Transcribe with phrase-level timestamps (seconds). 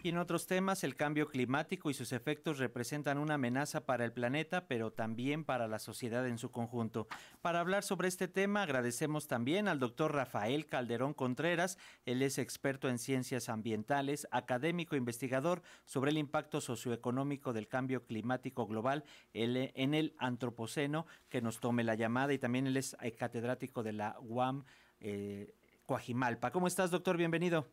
[0.00, 4.12] Y en otros temas, el cambio climático y sus efectos representan una amenaza para el
[4.12, 7.08] planeta, pero también para la sociedad en su conjunto.
[7.42, 11.78] Para hablar sobre este tema, agradecemos también al doctor Rafael Calderón Contreras.
[12.06, 18.06] Él es experto en ciencias ambientales, académico e investigador sobre el impacto socioeconómico del cambio
[18.06, 19.02] climático global
[19.32, 22.32] en el antropoceno, que nos tome la llamada.
[22.32, 24.64] Y también él es catedrático de la UAM
[25.00, 25.56] eh,
[25.86, 26.52] Coajimalpa.
[26.52, 27.16] ¿Cómo estás, doctor?
[27.16, 27.66] Bienvenido.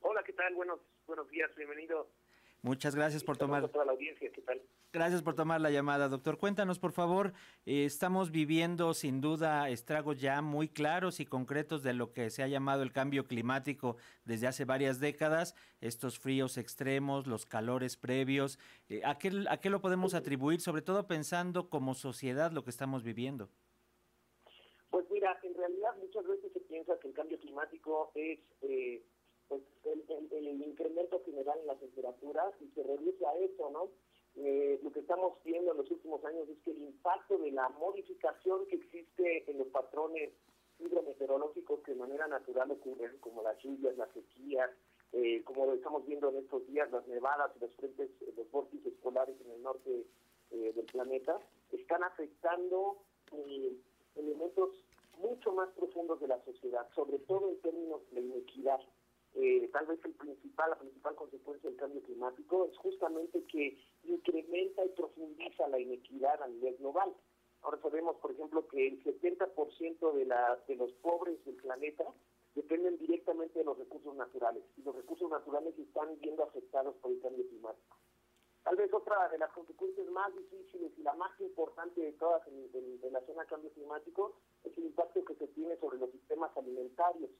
[0.00, 0.52] Hola, ¿qué tal?
[0.56, 2.06] Buenos buenos días, bienvenido.
[2.60, 3.66] Muchas gracias por tomar.
[3.68, 4.60] toda la audiencia, ¿qué tal?
[4.92, 6.38] Gracias por tomar la llamada, doctor.
[6.38, 7.32] Cuéntanos, por favor,
[7.66, 12.42] eh, estamos viviendo sin duda estragos ya muy claros y concretos de lo que se
[12.42, 18.58] ha llamado el cambio climático desde hace varias décadas, estos fríos extremos, los calores previos.
[18.88, 22.70] Eh, ¿a, qué, ¿A qué lo podemos atribuir, sobre todo pensando como sociedad lo que
[22.70, 23.48] estamos viviendo?
[24.90, 28.40] Pues mira, en realidad muchas veces se piensa que el cambio climático es...
[28.62, 29.02] Eh,
[30.78, 33.88] incremento general en la temperatura y se reduce a eso, ¿no?
[34.36, 37.68] Eh, lo que estamos viendo en los últimos años es que el impacto de la
[37.70, 40.30] modificación que existe en los patrones
[40.78, 44.70] hidrometeorológicos que de manera natural ocurren, como las lluvias, las sequías,
[45.12, 48.48] eh, como lo estamos viendo en estos días, las nevadas y los frentes, eh, los
[48.52, 50.06] vórtices polares en el norte
[50.50, 51.38] del planeta,
[51.72, 52.96] están afectando
[54.16, 54.70] elementos
[55.18, 58.80] mucho más profundos de la sociedad, sobre todo en términos de inequidad.
[59.34, 64.84] Eh, tal vez el principal, la principal consecuencia del cambio climático es justamente que incrementa
[64.84, 67.14] y profundiza la inequidad a nivel global.
[67.62, 72.04] Ahora sabemos, por ejemplo, que el 70% de, la, de los pobres del planeta
[72.54, 77.20] dependen directamente de los recursos naturales y los recursos naturales están viendo afectados por el
[77.20, 77.96] cambio climático.
[78.64, 82.68] Tal vez otra de las consecuencias más difíciles y la más importante de todas en,
[82.74, 84.34] en relación al cambio climático
[84.64, 87.30] es el impacto que se tiene sobre los sistemas alimentarios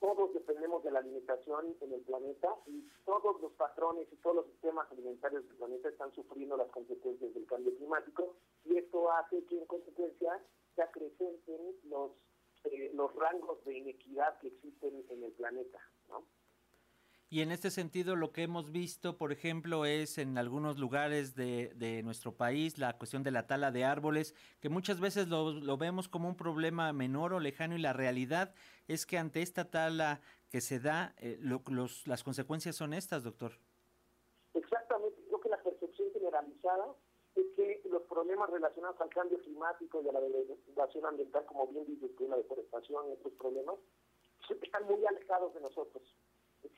[0.00, 4.46] todos dependemos de la alimentación en el planeta y todos los patrones y todos los
[4.46, 9.58] sistemas alimentarios del planeta están sufriendo las consecuencias del cambio climático y esto hace que
[9.58, 10.40] en consecuencia
[10.74, 12.12] se acrecenten los
[12.64, 15.78] eh, los rangos de inequidad que existen en el planeta,
[16.08, 16.24] ¿no?
[17.30, 21.72] Y en este sentido lo que hemos visto, por ejemplo, es en algunos lugares de,
[21.74, 26.08] de nuestro país la cuestión de la tala de árboles, que muchas veces lo, vemos
[26.08, 28.54] como un problema menor o lejano y la realidad
[28.86, 33.24] es que ante esta tala que se da, eh, lo, los, las consecuencias son estas,
[33.24, 33.52] doctor.
[34.54, 36.94] Exactamente, creo que la percepción generalizada
[37.34, 41.84] es que los problemas relacionados al cambio climático y a la degradación ambiental, como bien
[41.88, 43.76] dice la deforestación y estos problemas,
[44.62, 46.02] están muy alejados de nosotros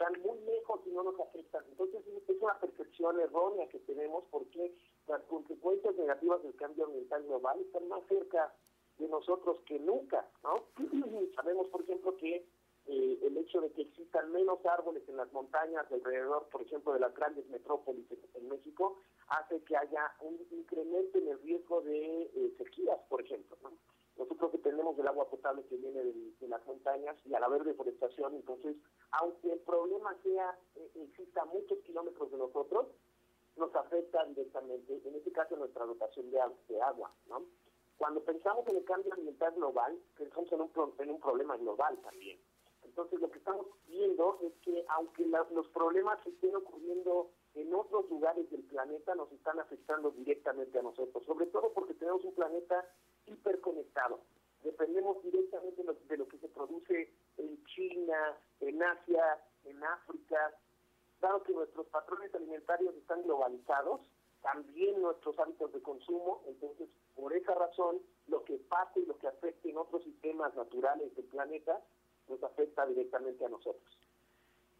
[0.00, 1.62] están muy lejos y no nos afectan.
[1.68, 4.74] Entonces es una percepción errónea que tenemos porque
[5.06, 8.54] las consecuencias negativas del cambio ambiental global están más cerca
[8.98, 10.54] de nosotros que nunca, ¿no?
[11.36, 12.46] Sabemos, por ejemplo, que
[12.86, 17.00] eh, el hecho de que existan menos árboles en las montañas alrededor, por ejemplo, de
[17.00, 22.54] las grandes metrópolis en, México, hace que haya un incremento en el riesgo de eh,
[22.56, 23.72] sequías, por ejemplo, ¿no?
[24.16, 28.76] Nosotros dependemos del agua potable que viene de, las montañas y al haber deforestación, entonces,
[29.12, 32.88] aunque el problema sea eh, exista muchos kilómetros de nosotros,
[33.56, 37.44] nos afecta directamente, en este caso nuestra dotación de, de agua, ¿no?
[37.98, 42.40] Cuando pensamos en el cambio ambiental global, pensamos en un, en un problema global también.
[42.82, 48.50] Entonces, lo que estamos viendo es que aunque los problemas estén ocurriendo en otros lugares
[48.50, 52.84] del planeta, nos están afectando directamente a nosotros, sobre todo porque tenemos un planeta
[53.26, 54.20] hiperconectado.
[54.62, 60.54] Dependemos directamente de lo, que se produce en China, en Asia, en África.
[61.20, 64.00] Dado que nuestros patrones alimentarios están globalizados,
[64.42, 69.28] también nuestros hábitos de consumo, entonces por esa razón lo que pase y lo que
[69.28, 71.80] afecte en otros sistemas naturales del planeta
[72.28, 74.09] nos afecta directamente a nosotros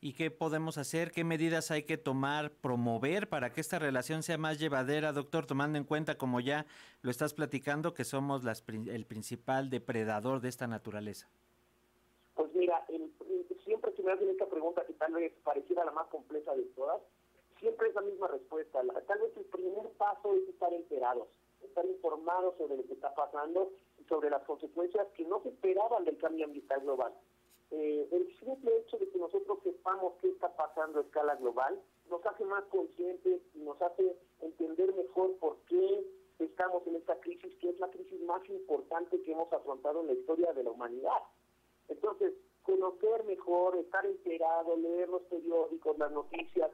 [0.00, 4.38] y qué podemos hacer, qué medidas hay que tomar, promover para que esta relación sea
[4.38, 6.66] más llevadera, doctor, tomando en cuenta, como ya
[7.02, 11.28] lo estás platicando, que somos las, el principal depredador de esta naturaleza.
[12.34, 12.84] Pues mira,
[13.64, 17.00] siempre que me hacen esta pregunta que tal vez pareciera la más compleja de todas,
[17.58, 18.80] siempre es la misma respuesta.
[19.06, 21.26] tal vez el primer paso es estar enterados,
[21.60, 26.04] estar informados sobre lo que está pasando y sobre las consecuencias que no se esperaban
[26.04, 27.12] del cambio ambiental global
[27.70, 29.58] eh, el simple hecho de que nosotros
[29.88, 31.80] sepamos qué está pasando a escala global
[32.10, 36.06] nos hace más conscientes y nos hace entender mejor por qué
[36.38, 40.12] estamos en esta crisis, que es la crisis más importante que hemos afrontado en la
[40.12, 41.22] historia de la humanidad.
[41.88, 46.70] Entonces, conocer mejor, estar enterado, leer los periódicos, las noticias,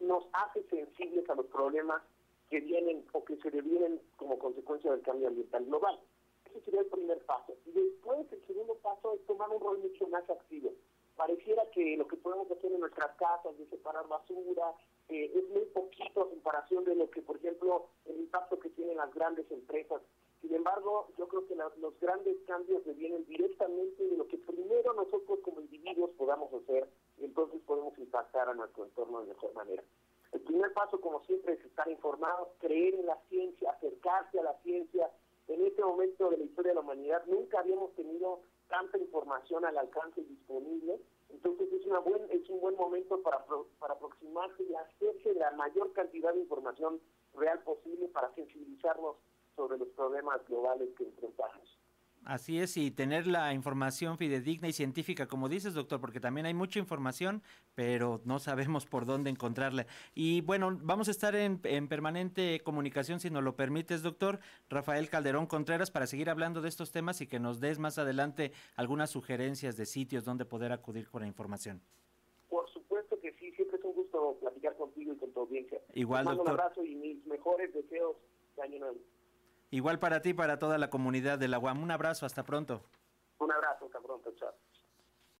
[0.00, 2.02] nos hace sensibles a los problemas
[2.48, 5.98] que vienen o que se devienen como consecuencia del cambio ambiental global.
[6.46, 7.54] Ese sería el primer paso.
[7.66, 10.72] Y después el segundo paso es tomar un rol mucho más activo.
[11.20, 14.72] Pareciera que lo que podemos hacer en nuestras casas de separar basura
[15.10, 18.96] eh, es muy poquito en comparación de lo que, por ejemplo, el impacto que tienen
[18.96, 20.00] las grandes empresas.
[20.40, 25.40] Sin embargo, yo creo que los grandes cambios vienen directamente de lo que primero nosotros
[25.42, 26.88] como individuos podamos hacer,
[27.18, 29.84] entonces podemos impactar a nuestro entorno de mejor manera.
[30.32, 34.54] El primer paso, como siempre, es estar informados, creer en la ciencia, acercarse a la
[34.62, 35.10] ciencia.
[35.48, 38.40] En este momento de la historia de la humanidad nunca habíamos tenido
[38.70, 40.98] tanta información al alcance disponible.
[41.28, 43.44] Entonces es, una buen, es un buen momento para,
[43.78, 47.00] para aproximarse y hacerse la mayor cantidad de información
[47.34, 49.16] real posible para sensibilizarnos
[49.54, 51.78] sobre los problemas globales que enfrentamos.
[52.24, 56.52] Así es, y tener la información fidedigna y científica, como dices, doctor, porque también hay
[56.52, 57.42] mucha información,
[57.74, 59.86] pero no sabemos por dónde encontrarla.
[60.14, 64.38] Y bueno, vamos a estar en, permanente comunicación, si nos lo permites, doctor
[64.68, 68.52] Rafael Calderón Contreras, para seguir hablando de estos temas y que nos des más adelante
[68.76, 71.80] algunas sugerencias de sitios donde poder acudir con la información.
[72.50, 75.80] Por supuesto que sí, siempre es un gusto platicar contigo y con tu audiencia.
[75.94, 76.42] Igual, doctor.
[76.42, 78.16] Un abrazo y mis mejores deseos
[78.56, 78.98] de año nuevo.
[79.70, 81.82] Igual para ti y para toda la comunidad de la UAM.
[81.82, 82.82] Un abrazo, hasta pronto.
[83.38, 84.52] Un abrazo, hasta pronto, chao.